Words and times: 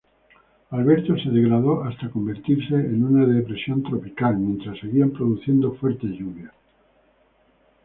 Alberto 0.71 1.15
se 1.19 1.29
degradó 1.29 1.83
hasta 1.83 2.09
convertirse 2.09 2.73
en 2.73 3.03
una 3.03 3.23
depresión 3.23 3.83
tropical, 3.83 4.35
mientras 4.35 4.79
seguía 4.79 5.05
produciendo 5.05 5.73
fuertes 5.75 6.09
lluvias. 6.17 6.51